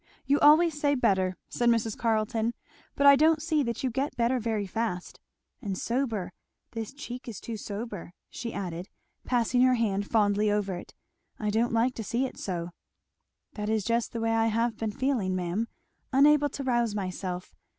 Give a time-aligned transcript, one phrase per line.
[0.25, 1.95] you always say 'better'," said Mrs.
[1.95, 2.55] Carleton;
[2.95, 5.19] "but I don't see that you get better very fast.
[5.61, 6.33] And sober;
[6.71, 8.89] this cheek is too sober," she added,
[9.25, 10.95] passing her hand fondly over it;
[11.37, 12.71] "I don't like to see it so."
[13.53, 15.67] "That is just the way I have been feeling, ma'am
[16.11, 17.53] unable to rouse myself.